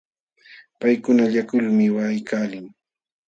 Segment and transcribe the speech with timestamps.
[0.79, 2.65] Paykuna llakulmi waqaykalin.